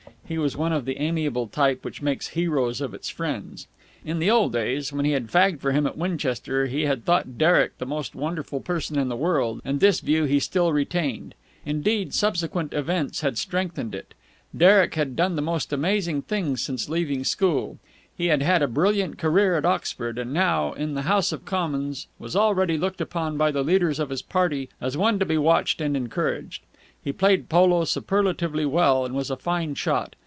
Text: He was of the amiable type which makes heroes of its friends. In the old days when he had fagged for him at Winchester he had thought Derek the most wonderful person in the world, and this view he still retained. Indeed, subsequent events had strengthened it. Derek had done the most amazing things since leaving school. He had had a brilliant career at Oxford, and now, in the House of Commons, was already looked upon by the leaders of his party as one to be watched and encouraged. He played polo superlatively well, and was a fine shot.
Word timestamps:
He 0.27 0.37
was 0.37 0.55
of 0.55 0.85
the 0.85 0.97
amiable 0.97 1.47
type 1.47 1.83
which 1.83 2.01
makes 2.01 2.29
heroes 2.29 2.79
of 2.79 2.93
its 2.93 3.09
friends. 3.09 3.67
In 4.05 4.19
the 4.19 4.31
old 4.31 4.53
days 4.53 4.93
when 4.93 5.03
he 5.03 5.11
had 5.11 5.27
fagged 5.27 5.59
for 5.59 5.73
him 5.73 5.85
at 5.85 5.97
Winchester 5.97 6.67
he 6.67 6.83
had 6.83 7.03
thought 7.03 7.37
Derek 7.37 7.77
the 7.79 7.85
most 7.85 8.15
wonderful 8.15 8.61
person 8.61 8.97
in 8.97 9.09
the 9.09 9.17
world, 9.17 9.61
and 9.65 9.81
this 9.81 9.99
view 9.99 10.23
he 10.23 10.39
still 10.39 10.71
retained. 10.71 11.35
Indeed, 11.65 12.13
subsequent 12.13 12.71
events 12.73 13.19
had 13.19 13.37
strengthened 13.37 13.93
it. 13.93 14.13
Derek 14.55 14.95
had 14.95 15.17
done 15.17 15.35
the 15.35 15.41
most 15.41 15.73
amazing 15.73 16.21
things 16.21 16.63
since 16.63 16.87
leaving 16.87 17.25
school. 17.25 17.77
He 18.15 18.27
had 18.27 18.41
had 18.41 18.61
a 18.61 18.69
brilliant 18.69 19.17
career 19.17 19.55
at 19.57 19.65
Oxford, 19.65 20.17
and 20.17 20.31
now, 20.33 20.71
in 20.71 20.93
the 20.93 21.01
House 21.01 21.33
of 21.33 21.43
Commons, 21.43 22.07
was 22.19 22.37
already 22.37 22.77
looked 22.77 23.01
upon 23.01 23.35
by 23.35 23.51
the 23.51 23.63
leaders 23.65 23.99
of 23.99 24.09
his 24.09 24.21
party 24.21 24.69
as 24.79 24.95
one 24.95 25.19
to 25.19 25.25
be 25.25 25.37
watched 25.37 25.81
and 25.81 25.97
encouraged. 25.97 26.63
He 27.03 27.11
played 27.11 27.49
polo 27.49 27.83
superlatively 27.83 28.65
well, 28.65 29.03
and 29.03 29.13
was 29.13 29.29
a 29.29 29.35
fine 29.35 29.75
shot. 29.75 30.15